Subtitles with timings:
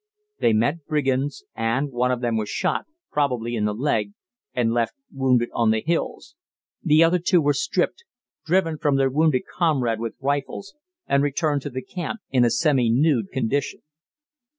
[0.39, 4.13] They met brigands, and one of them was shot, probably in the leg,
[4.51, 6.35] and left wounded on the hills.
[6.81, 8.03] The other two were stripped,
[8.43, 10.73] driven from their wounded comrade with rifles,
[11.05, 13.81] and returned to the camp in a semi nude condition.